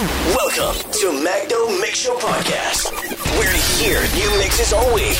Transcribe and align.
Welcome 0.00 0.90
to 0.90 1.06
Magdo 1.22 1.78
Mix 1.78 1.98
Show 1.98 2.16
Podcast. 2.16 2.90
We're 3.38 3.52
here 3.76 4.00
new 4.16 4.38
mixes 4.38 4.72
all 4.72 4.94
week 4.94 5.18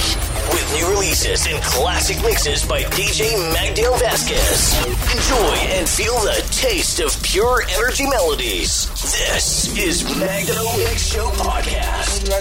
with 0.50 0.72
new 0.72 0.88
releases 0.88 1.46
and 1.46 1.62
classic 1.62 2.16
mixes 2.22 2.64
by 2.64 2.82
DJ 2.84 3.34
Magdiel 3.52 3.92
Vazquez. 3.98 4.82
Enjoy 5.14 5.56
and 5.76 5.86
feel 5.86 6.18
the 6.20 6.42
taste 6.52 7.00
of 7.00 7.22
pure 7.22 7.62
energy 7.76 8.06
melodies. 8.08 8.88
This 9.02 9.76
is 9.76 10.04
Magdo 10.04 10.78
Mix 10.78 11.12
Show 11.12 11.28
Podcast 11.32 12.32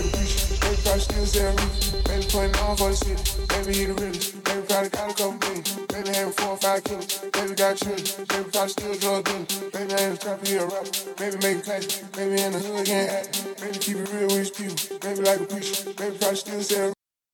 putting 2.32 2.56
on 2.64 2.78
for 2.78 2.90
the 2.90 2.96
city. 2.96 3.20
Baby, 3.52 3.72
he 3.76 3.86
the 3.86 3.94
realest. 4.00 4.44
Baby, 4.44 4.64
probably 4.64 4.90
got 4.90 5.12
a 5.12 5.14
couple 5.14 5.36
million. 5.44 5.64
Baby, 5.92 6.10
having 6.16 6.34
four 6.34 6.56
or 6.56 6.58
five 6.58 6.84
kids. 6.84 7.20
Baby, 7.28 7.54
got 7.60 7.76
children. 7.76 8.08
Baby, 8.32 8.48
probably 8.52 8.72
still 8.72 8.96
drug 8.96 9.26
dealing. 9.28 9.48
Baby, 9.76 9.92
I 9.92 10.00
ain't 10.00 10.16
a 10.16 10.18
trapper, 10.18 10.46
he 10.48 10.56
a 10.56 10.66
rapper. 10.66 10.92
Baby, 11.20 11.38
making 11.44 11.64
classic. 11.68 11.92
Baby, 12.16 12.36
in 12.42 12.52
the 12.56 12.60
hood, 12.64 12.86
getting 12.88 13.12
active. 13.12 13.52
Baby, 13.60 13.78
keep 13.84 13.98
it 14.00 14.08
real 14.16 14.32
with 14.32 14.48
his 14.48 14.52
people. 14.56 14.80
Baby, 15.04 15.22
like 15.28 15.42
a 15.44 15.48
preacher. 15.52 15.92
Baby, 16.00 16.16
probably 16.18 16.40
still 16.40 16.64
sell. 16.64 16.94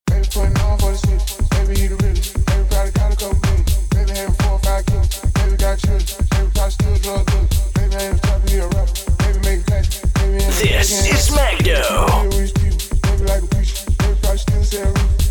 Baby, 0.10 0.26
putting 0.34 0.58
on 0.66 0.76
for 0.82 0.92
the 0.92 1.00
city. 1.06 1.26
Baby, 1.54 1.74
he 1.78 1.86
the 1.94 1.98
realest. 2.02 2.34
Baby, 2.34 2.66
probably 2.74 2.92
got 2.98 3.14
a 3.14 3.18
couple 3.22 3.38
million. 3.46 3.66
Baby, 3.94 4.12
having 4.18 4.38
four 4.42 4.58
or 4.58 4.62
five 4.66 4.82
kids. 4.82 5.14
Baby, 5.38 5.56
got 5.62 5.76
children. 5.78 6.10
Baby, 6.34 6.50
probably 6.58 6.74
still 6.74 6.98
drug 7.06 7.22
dealing. 7.30 7.50
Baby, 7.78 7.94
I 7.94 8.02
ain't 8.02 8.18
a 8.18 8.22
trapper, 8.26 8.50
he 8.50 8.58
a 8.58 8.68
rapper. 8.74 8.98
Baby, 9.22 9.40
making 9.46 9.66
classic. 9.70 9.94
Baby, 10.18 10.42
in 10.42 10.50
the 10.50 10.58
hood, 10.58 10.66
getting 10.66 10.82
active. 10.82 11.06
This 11.06 11.22
is 11.22 11.30
Magdo. 11.38 11.86
Baby, 13.06 13.24
like 13.30 13.46
a 13.46 13.50
preacher 13.54 13.77
eyes 14.38 14.46
can 14.46 15.27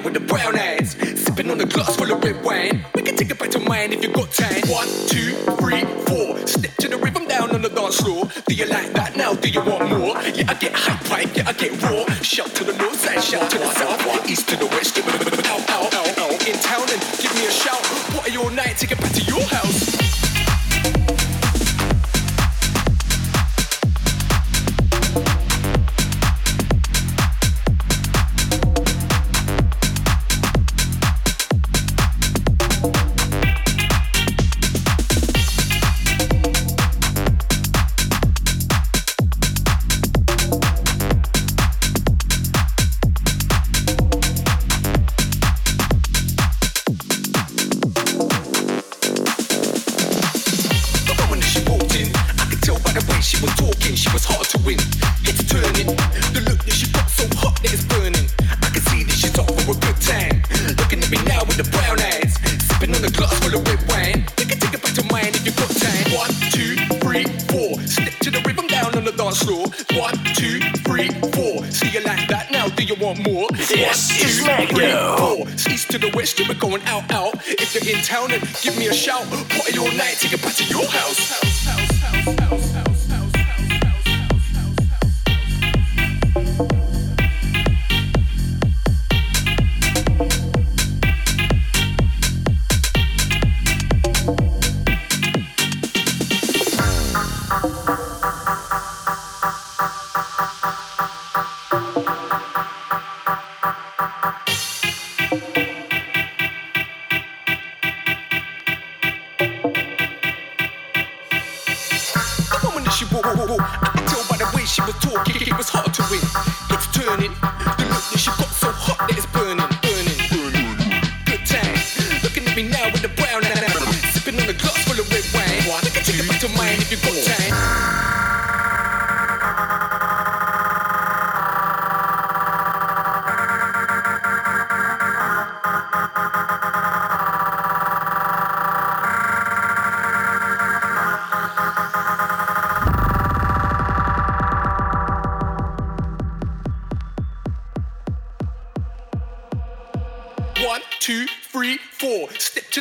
with 0.00 0.14
the 0.14 0.20
brown 0.20 0.54
hands, 0.54 0.96
sipping 1.20 1.50
on 1.50 1.60
a 1.60 1.66
glass 1.66 1.96
full 1.96 2.10
of 2.10 2.22
red 2.22 2.42
wine. 2.44 2.84
We 2.94 3.02
can 3.02 3.16
take 3.16 3.30
it 3.30 3.38
back 3.38 3.50
to 3.50 3.58
mine 3.58 3.92
if 3.92 4.02
you 4.02 4.10
got 4.12 4.30
time. 4.32 4.62
One, 4.68 4.88
two, 5.08 5.32
three, 5.58 5.84
four. 6.06 6.36
Step 6.46 6.74
to 6.76 6.88
the 6.88 6.98
rhythm 6.98 7.26
down 7.26 7.54
on 7.54 7.62
the 7.62 7.68
dance 7.68 8.00
floor. 8.00 8.28
Do 8.46 8.54
you 8.54 8.66
like 8.66 8.92
that 8.92 9.16
now? 9.16 9.34
Do 9.34 9.48
you 9.48 9.62
want 9.64 9.88
more? 9.90 10.16
Yeah, 10.22 10.50
I 10.50 10.54
get 10.54 10.72
high 10.74 10.98
right? 11.10 11.36
yeah, 11.36 11.48
I 11.48 11.52
get 11.52 11.72
raw. 11.82 12.04
Shout 12.22 12.54
to 12.56 12.64
the 12.64 12.76
north 12.76 13.00
side, 13.00 13.22
shout 13.22 13.50
to 13.50 13.58
the 13.58 13.70
south, 13.70 14.06
one, 14.06 14.28
east 14.28 14.48
to 14.50 14.56
the 14.56 14.66
west. 14.66 14.98
Out, 14.98 15.70
out, 15.70 15.94
out, 15.94 16.18
out. 16.18 16.48
In 16.48 16.54
town 16.60 16.86
and 16.90 17.00
give 17.20 17.34
me 17.34 17.46
a 17.46 17.50
shout. 17.50 17.84
What 18.14 18.28
are 18.28 18.32
your 18.32 18.50
night? 18.50 18.76
Take 18.76 18.92
it 18.92 19.00
back 19.00 19.12
to 19.12 19.22
your 19.24 19.42
house. 19.42 19.87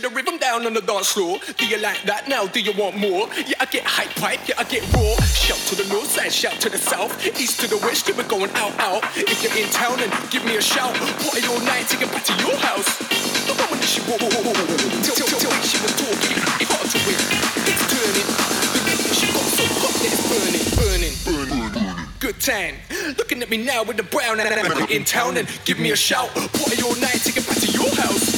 the 0.07 0.15
rhythm 0.15 0.37
down 0.37 0.65
on 0.65 0.73
the 0.73 0.81
dance 0.81 1.11
floor. 1.11 1.39
Do 1.57 1.67
you 1.67 1.77
like 1.79 2.01
that 2.03 2.27
now? 2.27 2.47
Do 2.47 2.59
you 2.59 2.71
want 2.73 2.95
more? 2.95 3.27
Yeah, 3.35 3.59
I 3.59 3.65
get 3.65 3.83
hype 3.83 4.13
pipe, 4.15 4.39
yeah, 4.47 4.55
I 4.57 4.63
get 4.63 4.83
raw. 4.93 5.15
Shout 5.25 5.59
to 5.67 5.75
the 5.75 5.87
north 5.91 6.07
side, 6.07 6.31
shout 6.31 6.59
to 6.61 6.69
the 6.69 6.77
south, 6.77 7.11
east 7.39 7.59
to 7.61 7.67
the 7.67 7.77
west, 7.83 8.07
yeah, 8.07 8.15
we're 8.15 8.27
going 8.27 8.51
out, 8.55 8.71
out. 8.79 9.03
If 9.15 9.43
you're 9.43 9.55
in 9.57 9.67
town, 9.71 9.99
then 9.99 10.11
give 10.31 10.45
me 10.45 10.55
a 10.55 10.61
shout. 10.61 10.95
Party 11.23 11.43
all 11.47 11.59
night, 11.67 11.87
take 11.91 12.07
it 12.07 12.11
back 12.11 12.23
to 12.23 12.33
your 12.39 12.55
house. 12.63 12.87
The 13.47 13.55
woman 13.59 13.79
that 13.83 13.89
she 13.89 13.99
wore, 14.07 14.19
till, 14.19 15.15
till, 15.15 15.27
till 15.27 15.55
she 15.67 15.77
was 15.83 15.93
talking, 15.99 16.35
hard 16.71 16.87
to 16.87 16.99
win. 17.03 17.19
It's 17.67 17.83
turning. 17.91 18.27
The 18.71 18.79
rhythm 18.87 19.11
she 19.11 19.27
got 19.27 19.47
so 19.59 19.65
hot 19.81 19.95
it's 20.07 20.23
burning, 20.31 20.67
burning, 20.79 21.15
burning. 21.27 22.07
Good 22.19 22.39
time. 22.39 22.75
Looking 23.17 23.41
at 23.41 23.49
me 23.49 23.57
now 23.57 23.83
with 23.83 23.97
the 23.97 24.03
brown, 24.03 24.39
and 24.39 24.91
in 24.91 25.03
town, 25.03 25.35
and 25.35 25.47
give 25.65 25.79
me 25.79 25.91
a 25.91 25.95
shout. 25.95 26.31
Party 26.33 26.79
all 26.83 26.95
night, 26.95 27.19
take 27.23 27.37
it 27.37 27.47
back 27.47 27.59
to 27.59 27.71
your 27.71 27.91
house. 27.95 28.36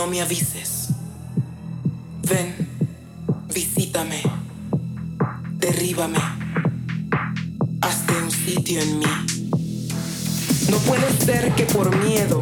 no 0.00 0.06
me 0.06 0.22
avises. 0.22 0.88
Ven, 2.22 2.54
visítame, 3.52 4.22
derríbame, 5.58 6.16
hazte 7.82 8.12
un 8.22 8.30
sitio 8.30 8.80
en 8.80 8.98
mí. 9.00 9.04
No 10.70 10.78
puede 10.78 11.06
ser 11.18 11.54
que 11.54 11.64
por 11.64 11.94
miedo 12.02 12.40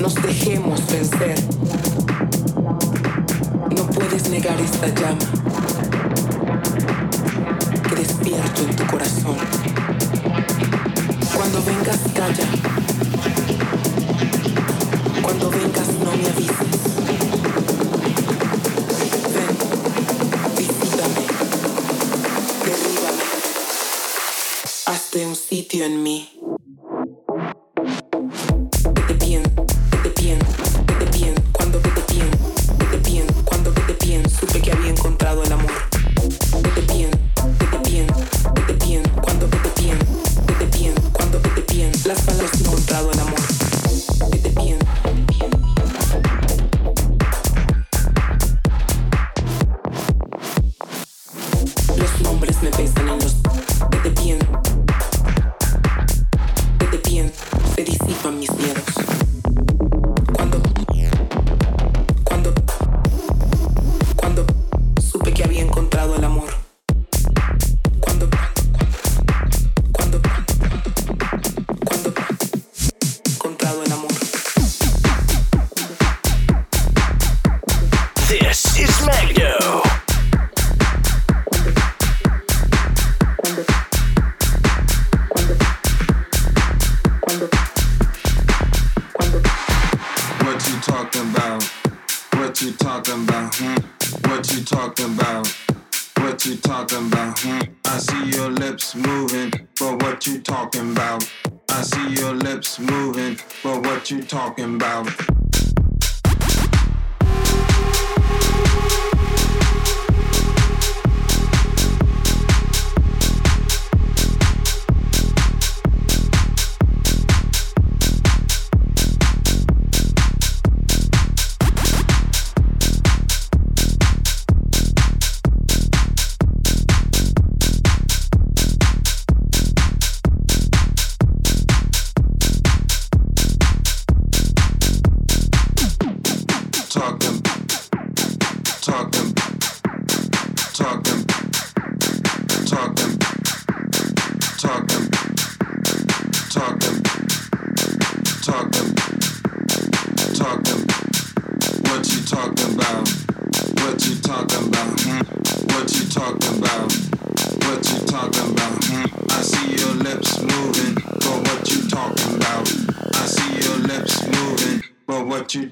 nos 0.00 0.14
dejemos 0.14 0.80
vencer. 0.86 1.38
No 3.76 3.86
puedes 3.90 4.30
negar 4.30 4.58
esta 4.58 4.86
llama 4.88 5.26
que 7.86 7.94
despierto 7.94 8.62
en 8.62 8.76
tu 8.76 8.86
corazón. 8.86 9.36
Cuando 11.34 11.62
vengas, 11.62 12.00
calla 12.14 12.75
and 25.86 26.02
me. 26.02 26.35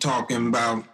talking 0.05 0.49
about 0.49 0.85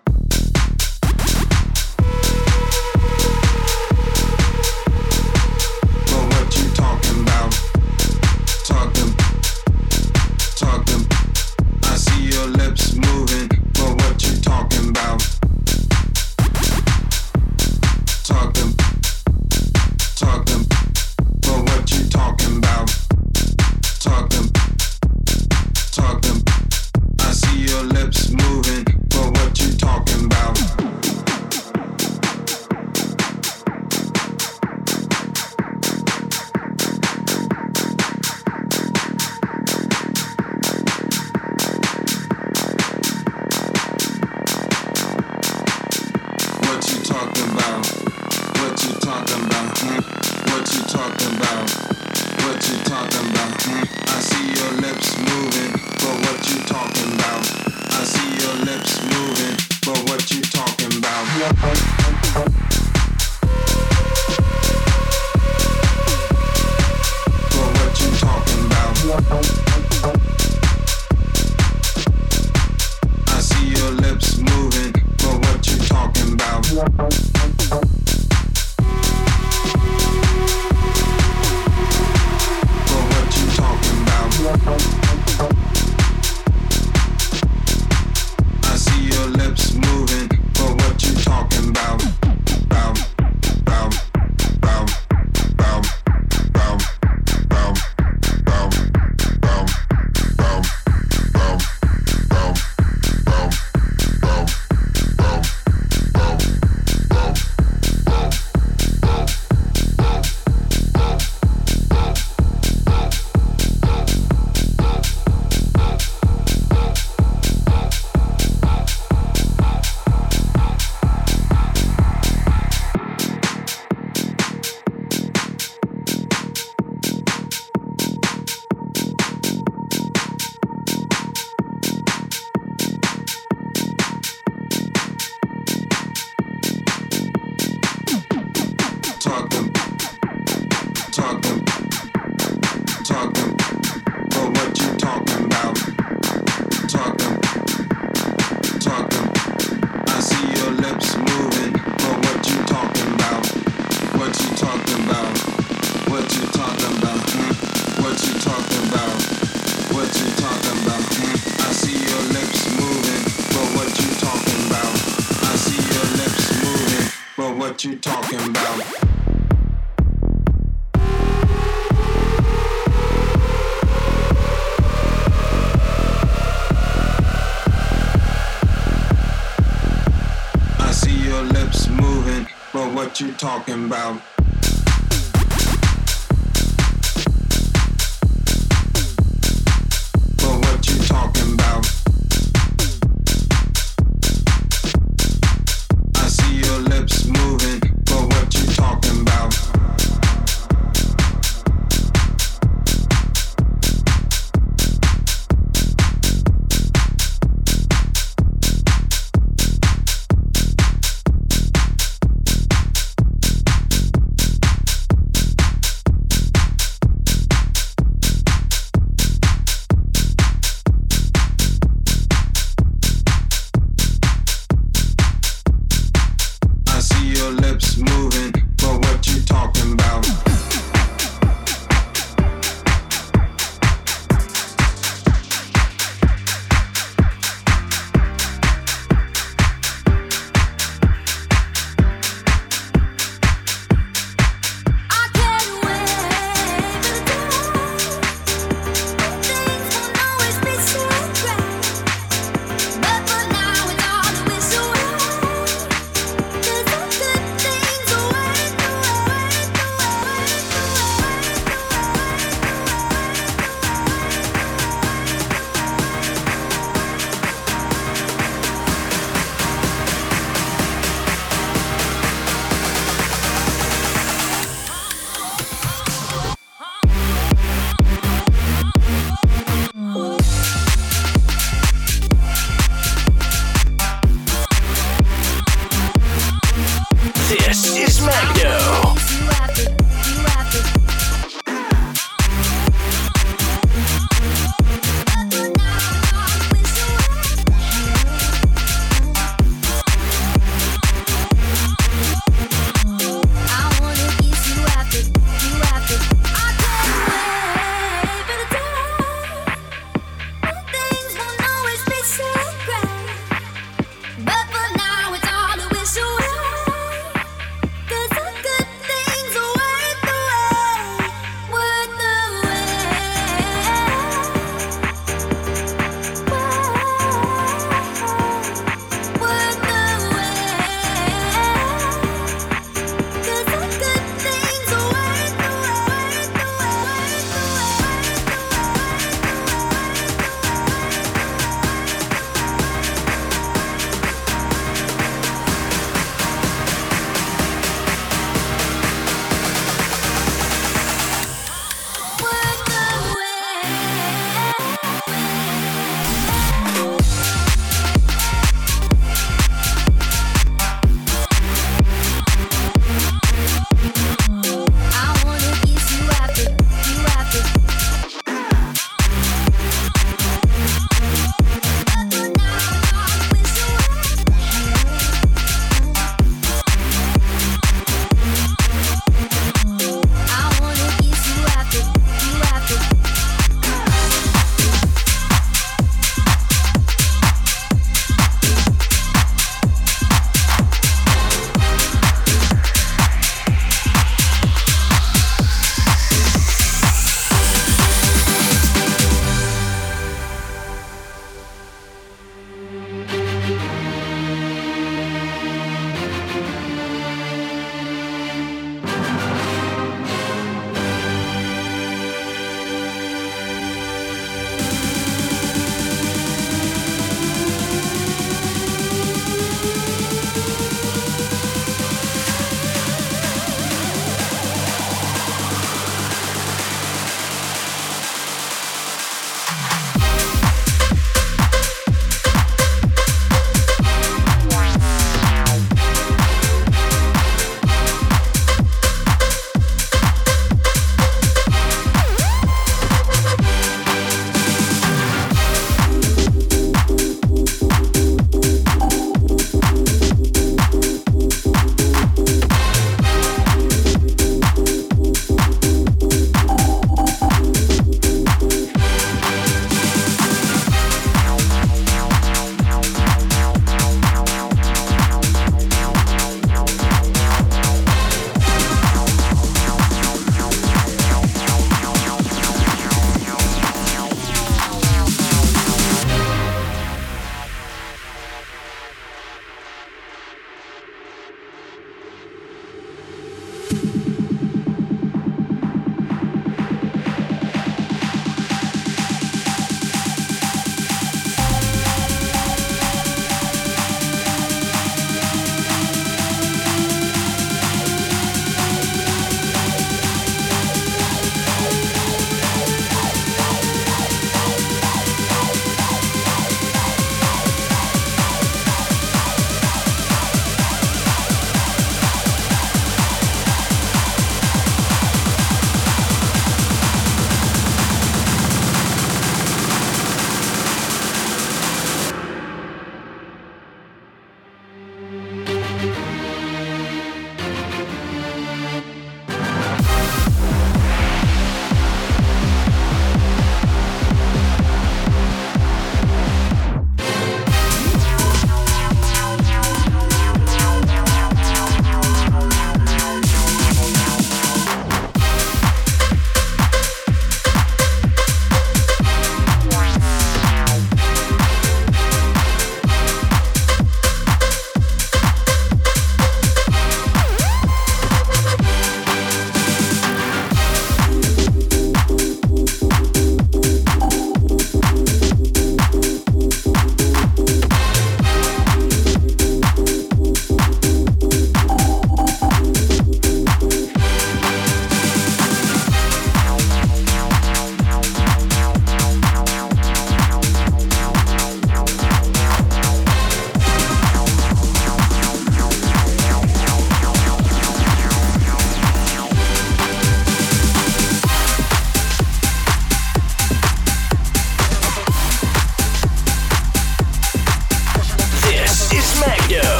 talking 183.40 183.86
about? 183.86 184.20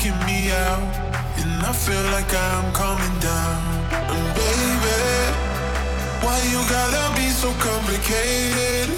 knocking 0.00 0.26
me 0.26 0.50
out, 0.50 0.82
and 1.36 1.62
I 1.62 1.72
feel 1.72 2.02
like 2.12 2.32
I'm 2.32 2.72
coming 2.72 3.18
down. 3.20 3.60
And 3.92 4.34
baby, 4.34 5.00
why 6.24 6.40
you 6.50 6.60
gotta 6.68 7.14
be 7.16 7.28
so 7.28 7.52
complicated? 7.58 8.88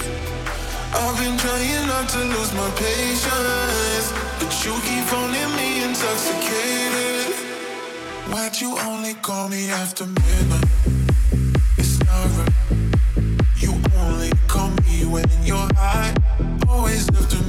I've 0.95 1.19
been 1.19 1.37
trying 1.39 1.87
not 1.89 2.09
to 2.11 2.19
lose 2.19 2.53
my 2.55 2.71
patience, 2.77 4.13
but 4.39 4.53
you 4.65 4.75
keep 4.87 5.13
owning 5.13 5.57
me 5.57 5.83
intoxicated. 5.85 7.35
Why'd 8.31 8.61
you 8.61 8.79
only 8.79 9.15
call 9.15 9.49
me 9.49 9.71
after 9.71 10.07
midnight? 10.07 10.65
It's 11.79 11.99
not 12.01 12.27
right. 12.39 12.53
You 13.57 13.75
only 13.99 14.31
call 14.47 14.71
me 14.87 15.07
when 15.07 15.29
you're 15.43 15.69
high. 15.75 16.15
Always 16.69 17.09
after 17.09 17.42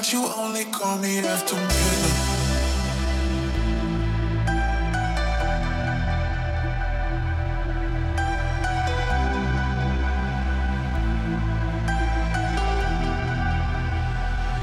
But 0.00 0.14
you 0.14 0.24
only 0.34 0.64
call 0.64 0.96
me 0.96 1.18
after 1.18 1.56
midnight. 1.56 2.38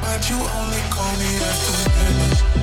But 0.02 0.28
you 0.28 0.38
only 0.38 0.82
call 0.90 1.14
me 1.18 1.38
after 1.38 1.90
midnight. 1.92 2.57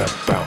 about. 0.00 0.39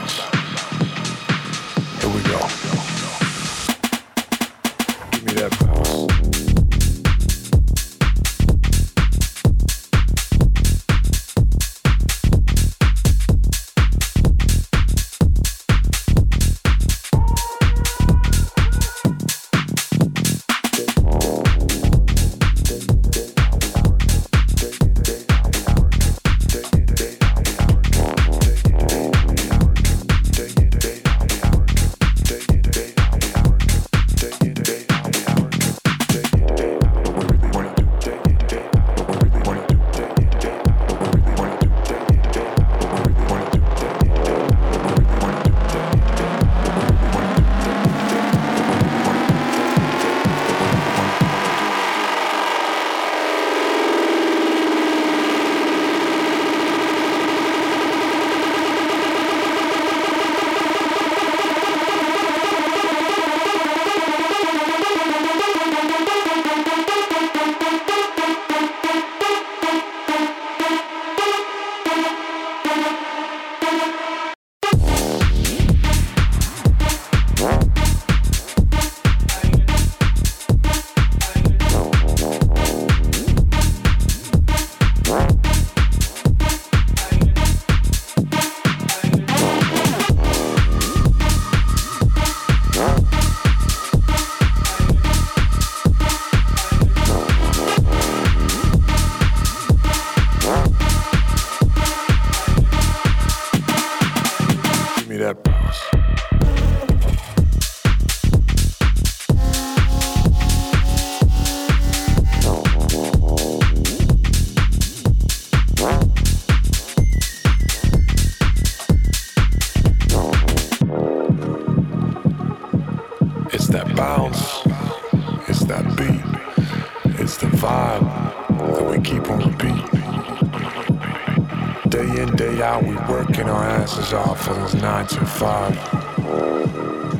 Off 133.84 134.46
for 134.46 134.54
those 134.54 134.74
nine 134.74 135.06
to 135.06 135.26
five. 135.26 135.74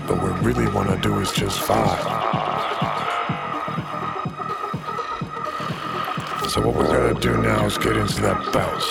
But 0.07 0.23
what 0.23 0.43
we 0.43 0.53
really 0.53 0.67
want 0.73 0.89
to 0.89 0.97
do 0.97 1.21
is 1.21 1.31
just 1.31 1.61
five. 1.61 2.01
So 6.51 6.67
what 6.67 6.75
we 6.75 6.85
gotta 6.85 7.21
do 7.21 7.37
now 7.43 7.67
is 7.67 7.77
get 7.77 7.97
into 7.99 8.23
that 8.23 8.51
bounce. 8.51 8.87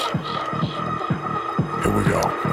Here 1.84 1.97
we 1.97 2.03
go. 2.03 2.53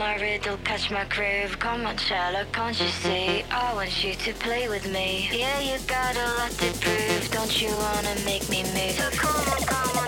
My 0.00 0.16
riddle, 0.16 0.56
catch 0.64 0.90
my 0.90 1.04
groove. 1.04 1.58
Come 1.58 1.84
on, 1.84 1.96
Sherlock, 1.98 2.50
can't 2.52 2.80
you 2.80 2.88
see? 2.88 3.44
I 3.50 3.74
want 3.74 4.02
you 4.02 4.14
to 4.14 4.32
play 4.32 4.66
with 4.66 4.90
me. 4.90 5.28
Yeah, 5.30 5.60
you 5.60 5.78
got 5.86 6.16
a 6.16 6.26
lot 6.38 6.50
to 6.52 6.72
prove. 6.80 7.30
Don't 7.30 7.60
you 7.60 7.68
wanna 7.68 8.16
make 8.24 8.48
me 8.48 8.62
move? 8.62 8.96
So 8.96 9.10
come 9.10 9.36
on, 9.52 9.62
come 9.72 9.98
on, 9.98 9.99